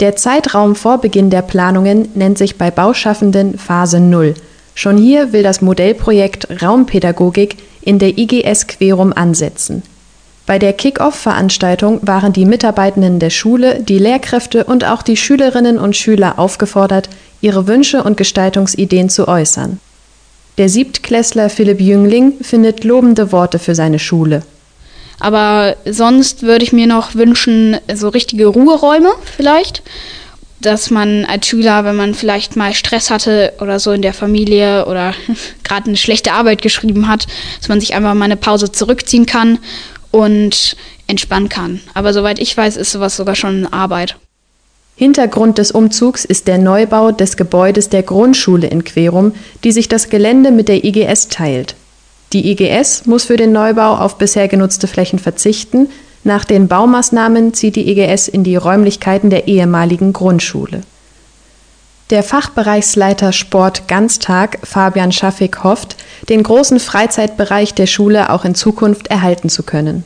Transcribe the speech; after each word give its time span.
Der 0.00 0.16
Zeitraum 0.16 0.76
vor 0.76 0.96
Beginn 0.96 1.28
der 1.28 1.42
Planungen 1.42 2.08
nennt 2.14 2.38
sich 2.38 2.56
bei 2.56 2.70
Bauschaffenden 2.70 3.58
Phase 3.58 4.00
0. 4.00 4.34
Schon 4.74 4.96
hier 4.96 5.34
will 5.34 5.42
das 5.42 5.60
Modellprojekt 5.60 6.62
Raumpädagogik 6.62 7.56
in 7.82 7.98
der 7.98 8.16
IGS 8.16 8.66
Querum 8.66 9.12
ansetzen. 9.12 9.82
Bei 10.46 10.58
der 10.58 10.72
Kick-Off-Veranstaltung 10.72 12.00
waren 12.00 12.32
die 12.32 12.46
Mitarbeitenden 12.46 13.18
der 13.18 13.28
Schule, 13.28 13.82
die 13.82 13.98
Lehrkräfte 13.98 14.64
und 14.64 14.86
auch 14.86 15.02
die 15.02 15.18
Schülerinnen 15.18 15.78
und 15.78 15.94
Schüler 15.94 16.38
aufgefordert, 16.38 17.10
ihre 17.42 17.66
Wünsche 17.66 18.02
und 18.02 18.16
Gestaltungsideen 18.16 19.10
zu 19.10 19.28
äußern. 19.28 19.80
Der 20.56 20.70
Siebtklässler 20.70 21.50
Philipp 21.50 21.80
Jüngling 21.80 22.32
findet 22.40 22.84
lobende 22.84 23.32
Worte 23.32 23.58
für 23.58 23.74
seine 23.74 23.98
Schule. 23.98 24.42
Aber 25.20 25.76
sonst 25.84 26.42
würde 26.42 26.64
ich 26.64 26.72
mir 26.72 26.86
noch 26.86 27.14
wünschen, 27.14 27.76
so 27.94 28.08
richtige 28.08 28.46
Ruheräume 28.46 29.10
vielleicht. 29.36 29.82
Dass 30.60 30.90
man 30.90 31.24
als 31.24 31.46
Schüler, 31.46 31.84
wenn 31.84 31.96
man 31.96 32.14
vielleicht 32.14 32.56
mal 32.56 32.74
Stress 32.74 33.10
hatte 33.10 33.54
oder 33.60 33.78
so 33.78 33.92
in 33.92 34.02
der 34.02 34.12
Familie 34.12 34.86
oder 34.86 35.14
gerade 35.62 35.86
eine 35.86 35.96
schlechte 35.96 36.32
Arbeit 36.32 36.62
geschrieben 36.62 37.08
hat, 37.08 37.26
dass 37.60 37.68
man 37.68 37.80
sich 37.80 37.94
einfach 37.94 38.14
mal 38.14 38.24
eine 38.24 38.36
Pause 38.36 38.72
zurückziehen 38.72 39.26
kann 39.26 39.58
und 40.10 40.76
entspannen 41.06 41.48
kann. 41.48 41.80
Aber 41.94 42.12
soweit 42.12 42.38
ich 42.38 42.56
weiß, 42.56 42.76
ist 42.76 42.92
sowas 42.92 43.16
sogar 43.16 43.36
schon 43.36 43.66
Arbeit. 43.66 44.16
Hintergrund 44.96 45.56
des 45.56 45.70
Umzugs 45.72 46.26
ist 46.26 46.46
der 46.46 46.58
Neubau 46.58 47.10
des 47.10 47.38
Gebäudes 47.38 47.88
der 47.88 48.02
Grundschule 48.02 48.66
in 48.66 48.84
Querum, 48.84 49.32
die 49.64 49.72
sich 49.72 49.88
das 49.88 50.10
Gelände 50.10 50.50
mit 50.50 50.68
der 50.68 50.84
IGS 50.84 51.28
teilt. 51.28 51.74
Die 52.32 52.52
IGS 52.52 53.06
muss 53.06 53.24
für 53.24 53.36
den 53.36 53.52
Neubau 53.52 53.96
auf 53.96 54.16
bisher 54.16 54.46
genutzte 54.46 54.86
Flächen 54.86 55.18
verzichten. 55.18 55.88
Nach 56.22 56.44
den 56.44 56.68
Baumaßnahmen 56.68 57.54
zieht 57.54 57.76
die 57.76 57.90
IGS 57.90 58.28
in 58.28 58.44
die 58.44 58.56
Räumlichkeiten 58.56 59.30
der 59.30 59.48
ehemaligen 59.48 60.12
Grundschule. 60.12 60.82
Der 62.10 62.22
Fachbereichsleiter 62.22 63.32
Sport 63.32 63.88
Ganztag, 63.88 64.58
Fabian 64.64 65.12
Schaffig, 65.12 65.62
hofft, 65.62 65.96
den 66.28 66.42
großen 66.42 66.80
Freizeitbereich 66.80 67.74
der 67.74 67.86
Schule 67.86 68.30
auch 68.30 68.44
in 68.44 68.54
Zukunft 68.54 69.08
erhalten 69.08 69.48
zu 69.48 69.62
können. 69.62 70.04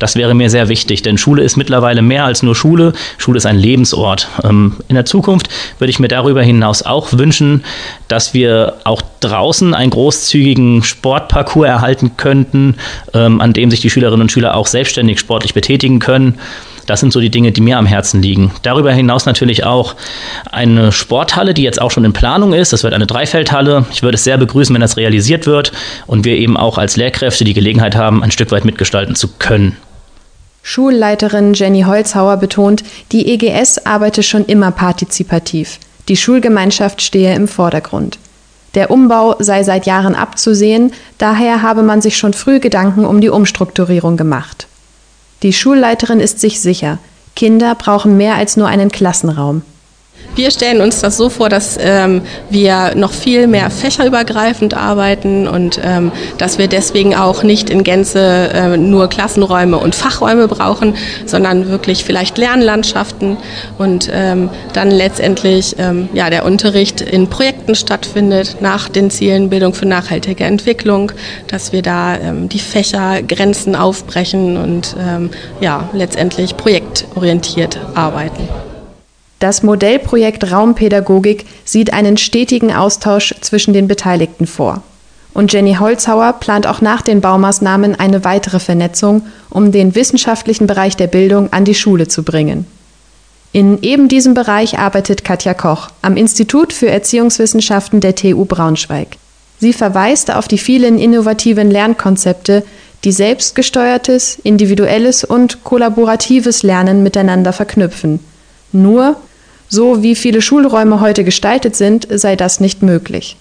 Das 0.00 0.16
wäre 0.16 0.34
mir 0.34 0.50
sehr 0.50 0.68
wichtig, 0.68 1.02
denn 1.02 1.18
Schule 1.18 1.42
ist 1.44 1.56
mittlerweile 1.56 2.00
mehr 2.02 2.24
als 2.24 2.42
nur 2.42 2.56
Schule. 2.56 2.94
Schule 3.18 3.36
ist 3.36 3.46
ein 3.46 3.58
Lebensort. 3.58 4.28
Ähm, 4.42 4.76
in 4.88 4.94
der 4.94 5.04
Zukunft 5.04 5.48
würde 5.78 5.90
ich 5.90 6.00
mir 6.00 6.08
darüber 6.08 6.42
hinaus 6.42 6.82
auch 6.82 7.12
wünschen, 7.12 7.62
dass 8.08 8.34
wir 8.34 8.78
auch 8.84 9.02
draußen 9.20 9.74
einen 9.74 9.90
großzügigen 9.90 10.82
Sportparcours 10.82 11.68
erhalten 11.68 12.16
könnten, 12.16 12.76
ähm, 13.12 13.42
an 13.42 13.52
dem 13.52 13.70
sich 13.70 13.80
die 13.80 13.90
Schülerinnen 13.90 14.22
und 14.22 14.32
Schüler 14.32 14.56
auch 14.56 14.66
selbstständig 14.66 15.20
sportlich 15.20 15.52
betätigen 15.52 15.98
können. 15.98 16.38
Das 16.86 17.00
sind 17.00 17.12
so 17.12 17.20
die 17.20 17.30
Dinge, 17.30 17.52
die 17.52 17.60
mir 17.60 17.76
am 17.76 17.84
Herzen 17.84 18.22
liegen. 18.22 18.52
Darüber 18.62 18.92
hinaus 18.92 19.26
natürlich 19.26 19.64
auch 19.64 19.94
eine 20.50 20.92
Sporthalle, 20.92 21.52
die 21.52 21.62
jetzt 21.62 21.80
auch 21.80 21.90
schon 21.90 22.06
in 22.06 22.14
Planung 22.14 22.54
ist. 22.54 22.72
Das 22.72 22.82
wird 22.82 22.94
eine 22.94 23.06
Dreifeldhalle. 23.06 23.84
Ich 23.92 24.02
würde 24.02 24.14
es 24.14 24.24
sehr 24.24 24.38
begrüßen, 24.38 24.74
wenn 24.74 24.80
das 24.80 24.96
realisiert 24.96 25.46
wird 25.46 25.72
und 26.06 26.24
wir 26.24 26.36
eben 26.36 26.56
auch 26.56 26.78
als 26.78 26.96
Lehrkräfte 26.96 27.44
die 27.44 27.54
Gelegenheit 27.54 27.94
haben, 27.94 28.22
ein 28.22 28.30
Stück 28.30 28.50
weit 28.50 28.64
mitgestalten 28.64 29.14
zu 29.14 29.28
können. 29.38 29.76
Schulleiterin 30.62 31.54
Jenny 31.54 31.82
Holzhauer 31.82 32.36
betont, 32.36 32.84
die 33.12 33.32
EGS 33.32 33.86
arbeite 33.86 34.22
schon 34.22 34.44
immer 34.44 34.70
partizipativ. 34.70 35.78
Die 36.08 36.16
Schulgemeinschaft 36.16 37.02
stehe 37.02 37.34
im 37.34 37.48
Vordergrund. 37.48 38.18
Der 38.74 38.90
Umbau 38.90 39.36
sei 39.40 39.64
seit 39.64 39.86
Jahren 39.86 40.14
abzusehen, 40.14 40.92
daher 41.18 41.62
habe 41.62 41.82
man 41.82 42.00
sich 42.00 42.16
schon 42.16 42.32
früh 42.32 42.60
Gedanken 42.60 43.04
um 43.04 43.20
die 43.20 43.30
Umstrukturierung 43.30 44.16
gemacht. 44.16 44.68
Die 45.42 45.52
Schulleiterin 45.52 46.20
ist 46.20 46.40
sich 46.40 46.60
sicher, 46.60 46.98
Kinder 47.34 47.74
brauchen 47.74 48.16
mehr 48.16 48.34
als 48.36 48.56
nur 48.56 48.68
einen 48.68 48.90
Klassenraum. 48.90 49.62
Wir 50.36 50.50
stellen 50.52 50.80
uns 50.80 51.00
das 51.00 51.16
so 51.16 51.28
vor, 51.28 51.48
dass 51.48 51.76
ähm, 51.80 52.22
wir 52.50 52.94
noch 52.94 53.12
viel 53.12 53.48
mehr 53.48 53.68
fächerübergreifend 53.68 54.74
arbeiten 54.74 55.48
und 55.48 55.80
ähm, 55.82 56.12
dass 56.38 56.56
wir 56.56 56.68
deswegen 56.68 57.16
auch 57.16 57.42
nicht 57.42 57.68
in 57.68 57.82
Gänze 57.82 58.50
äh, 58.54 58.76
nur 58.76 59.08
Klassenräume 59.08 59.76
und 59.78 59.94
Fachräume 59.94 60.46
brauchen, 60.46 60.94
sondern 61.26 61.68
wirklich 61.68 62.04
vielleicht 62.04 62.38
Lernlandschaften 62.38 63.38
und 63.76 64.08
ähm, 64.12 64.50
dann 64.72 64.90
letztendlich 64.90 65.74
ähm, 65.78 66.08
ja, 66.14 66.30
der 66.30 66.44
Unterricht 66.44 67.00
in 67.00 67.28
Projekten 67.28 67.74
stattfindet 67.74 68.58
nach 68.60 68.88
den 68.88 69.10
Zielen 69.10 69.50
Bildung 69.50 69.74
für 69.74 69.86
nachhaltige 69.86 70.44
Entwicklung, 70.44 71.10
dass 71.48 71.72
wir 71.72 71.82
da 71.82 72.16
ähm, 72.16 72.48
die 72.48 72.60
Fächergrenzen 72.60 73.74
aufbrechen 73.74 74.56
und 74.56 74.94
ähm, 74.98 75.30
ja, 75.60 75.90
letztendlich 75.92 76.56
projektorientiert 76.56 77.80
arbeiten. 77.94 78.48
Das 79.40 79.62
Modellprojekt 79.62 80.52
Raumpädagogik 80.52 81.46
sieht 81.64 81.94
einen 81.94 82.18
stetigen 82.18 82.72
Austausch 82.72 83.34
zwischen 83.40 83.72
den 83.72 83.88
Beteiligten 83.88 84.46
vor. 84.46 84.82
Und 85.32 85.52
Jenny 85.52 85.76
Holzhauer 85.76 86.34
plant 86.34 86.66
auch 86.66 86.82
nach 86.82 87.00
den 87.00 87.22
Baumaßnahmen 87.22 87.98
eine 87.98 88.22
weitere 88.24 88.60
Vernetzung, 88.60 89.22
um 89.48 89.72
den 89.72 89.94
wissenschaftlichen 89.94 90.66
Bereich 90.66 90.94
der 90.94 91.06
Bildung 91.06 91.52
an 91.54 91.64
die 91.64 91.74
Schule 91.74 92.06
zu 92.06 92.22
bringen. 92.22 92.66
In 93.52 93.82
eben 93.82 94.08
diesem 94.08 94.34
Bereich 94.34 94.78
arbeitet 94.78 95.24
Katja 95.24 95.54
Koch 95.54 95.88
am 96.02 96.18
Institut 96.18 96.74
für 96.74 96.90
Erziehungswissenschaften 96.90 98.00
der 98.00 98.14
TU 98.14 98.44
Braunschweig. 98.44 99.16
Sie 99.58 99.72
verweist 99.72 100.30
auf 100.30 100.48
die 100.48 100.58
vielen 100.58 100.98
innovativen 100.98 101.70
Lernkonzepte, 101.70 102.62
die 103.04 103.12
selbstgesteuertes, 103.12 104.38
individuelles 104.42 105.24
und 105.24 105.64
kollaboratives 105.64 106.62
Lernen 106.62 107.02
miteinander 107.02 107.54
verknüpfen. 107.54 108.20
Nur 108.72 109.16
so 109.70 110.02
wie 110.02 110.14
viele 110.14 110.42
Schulräume 110.42 111.00
heute 111.00 111.24
gestaltet 111.24 111.76
sind, 111.76 112.06
sei 112.10 112.36
das 112.36 112.60
nicht 112.60 112.82
möglich. 112.82 113.36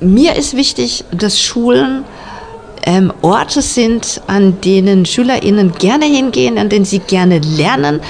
Mir 0.00 0.36
ist 0.36 0.56
wichtig, 0.56 1.04
dass 1.12 1.40
Schulen 1.40 2.04
ähm, 2.86 3.12
Orte 3.22 3.60
sind, 3.60 4.22
an 4.26 4.60
denen 4.60 5.04
SchülerInnen 5.04 5.72
gerne 5.72 6.06
hingehen, 6.06 6.58
an 6.58 6.68
denen 6.68 6.84
sie 6.84 7.00
gerne 7.00 7.40
lernen, 7.40 8.00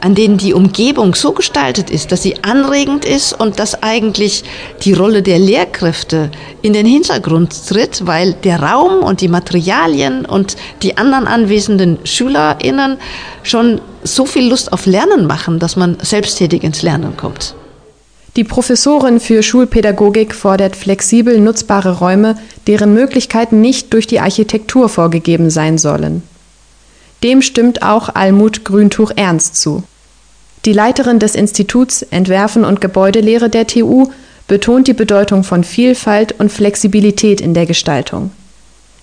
an 0.00 0.14
denen 0.14 0.38
die 0.38 0.54
Umgebung 0.54 1.14
so 1.14 1.32
gestaltet 1.32 1.90
ist, 1.90 2.12
dass 2.12 2.22
sie 2.22 2.36
anregend 2.42 3.04
ist 3.04 3.32
und 3.32 3.58
dass 3.58 3.82
eigentlich 3.82 4.44
die 4.82 4.92
Rolle 4.92 5.22
der 5.22 5.38
Lehrkräfte 5.38 6.30
in 6.62 6.72
den 6.72 6.86
Hintergrund 6.86 7.54
tritt, 7.68 8.06
weil 8.06 8.32
der 8.32 8.62
Raum 8.62 9.02
und 9.02 9.20
die 9.20 9.28
Materialien 9.28 10.24
und 10.24 10.56
die 10.82 10.96
anderen 10.96 11.26
anwesenden 11.26 11.98
SchülerInnen 12.04 12.98
schon 13.42 13.80
so 14.02 14.26
viel 14.26 14.48
Lust 14.48 14.72
auf 14.72 14.86
Lernen 14.86 15.26
machen, 15.26 15.58
dass 15.58 15.76
man 15.76 15.96
selbsttätig 16.00 16.62
ins 16.62 16.82
Lernen 16.82 17.16
kommt. 17.16 17.54
Die 18.36 18.44
Professorin 18.44 19.18
für 19.18 19.42
Schulpädagogik 19.42 20.34
fordert 20.34 20.76
flexibel 20.76 21.40
nutzbare 21.40 21.98
Räume, 21.98 22.36
deren 22.66 22.92
Möglichkeiten 22.92 23.62
nicht 23.62 23.94
durch 23.94 24.06
die 24.06 24.20
Architektur 24.20 24.90
vorgegeben 24.90 25.48
sein 25.48 25.78
sollen. 25.78 26.22
Dem 27.22 27.42
stimmt 27.42 27.82
auch 27.82 28.14
Almut 28.14 28.64
Grüntuch 28.64 29.12
Ernst 29.16 29.56
zu. 29.56 29.82
Die 30.64 30.72
Leiterin 30.72 31.18
des 31.18 31.34
Instituts 31.34 32.02
Entwerfen 32.02 32.64
und 32.64 32.80
Gebäudelehre 32.80 33.48
der 33.48 33.66
TU 33.66 34.08
betont 34.48 34.88
die 34.88 34.94
Bedeutung 34.94 35.44
von 35.44 35.64
Vielfalt 35.64 36.34
und 36.38 36.52
Flexibilität 36.52 37.40
in 37.40 37.54
der 37.54 37.66
Gestaltung. 37.66 38.30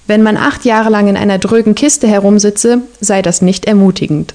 Wenn 0.08 0.22
man 0.22 0.38
acht 0.38 0.66
Jahre 0.66 0.90
lang 0.90 1.08
in 1.08 1.18
einer 1.18 1.38
drögen 1.38 1.76
Kiste 1.76 2.08
herumsitze, 2.08 2.82
sei 3.00 3.22
das 3.22 3.42
nicht 3.42 3.66
ermutigend. 3.66 4.34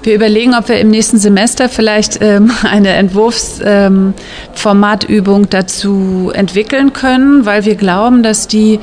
Wir 0.00 0.14
überlegen, 0.14 0.54
ob 0.54 0.68
wir 0.68 0.78
im 0.78 0.90
nächsten 0.90 1.18
Semester 1.18 1.68
vielleicht 1.68 2.22
ähm, 2.22 2.52
eine 2.62 2.90
Entwurfsformatübung 2.90 5.42
ähm, 5.42 5.50
dazu 5.50 6.30
entwickeln 6.32 6.92
können, 6.92 7.46
weil 7.46 7.64
wir 7.64 7.74
glauben, 7.74 8.22
dass 8.22 8.46
die 8.46 8.78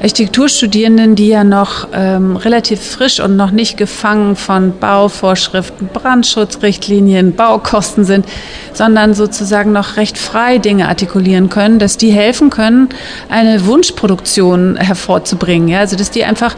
Architekturstudierenden, 0.00 1.16
die 1.16 1.28
ja 1.28 1.44
noch 1.44 1.88
ähm, 1.92 2.36
relativ 2.36 2.80
frisch 2.80 3.20
und 3.20 3.36
noch 3.36 3.50
nicht 3.50 3.76
gefangen 3.76 4.36
von 4.36 4.72
Bauvorschriften, 4.78 5.90
Brandschutzrichtlinien, 5.92 7.34
Baukosten 7.34 8.04
sind, 8.04 8.24
sondern 8.72 9.12
sozusagen 9.14 9.72
noch 9.72 9.96
recht 9.96 10.16
frei 10.18 10.58
Dinge 10.58 10.88
artikulieren 10.88 11.50
können, 11.50 11.78
dass 11.78 11.98
die 11.98 12.10
helfen 12.10 12.50
können, 12.50 12.88
eine 13.28 13.66
Wunschproduktion 13.66 14.76
hervorzubringen. 14.76 15.68
Ja? 15.68 15.80
Also 15.80 15.96
dass 15.96 16.10
die 16.10 16.24
einfach 16.24 16.56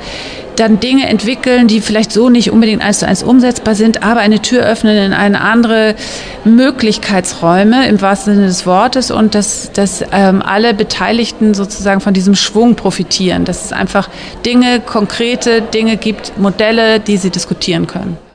dann 0.56 0.80
Dinge 0.80 1.06
entwickeln, 1.08 1.68
die 1.68 1.80
vielleicht 1.80 2.12
so 2.12 2.28
nicht 2.28 2.50
unbedingt 2.50 2.82
eins 2.82 3.00
zu 3.00 3.06
eins 3.06 3.22
umsetzbar 3.22 3.74
sind, 3.74 4.02
aber 4.02 4.20
eine 4.20 4.40
Tür 4.40 4.64
öffnen 4.64 4.96
in 4.96 5.12
eine 5.12 5.40
andere 5.40 5.94
Möglichkeitsräume 6.44 7.86
im 7.88 8.00
wahrsten 8.00 8.34
Sinne 8.34 8.46
des 8.46 8.66
Wortes 8.66 9.10
und 9.10 9.34
dass, 9.34 9.70
dass 9.72 10.04
ähm, 10.12 10.42
alle 10.42 10.74
Beteiligten 10.74 11.54
sozusagen 11.54 12.00
von 12.00 12.14
diesem 12.14 12.34
Schwung 12.34 12.74
profitieren, 12.74 13.44
dass 13.44 13.66
es 13.66 13.72
einfach 13.72 14.08
Dinge, 14.44 14.80
konkrete 14.80 15.62
Dinge 15.62 15.96
gibt, 15.96 16.38
Modelle, 16.38 17.00
die 17.00 17.16
sie 17.16 17.30
diskutieren 17.30 17.86
können. 17.86 18.25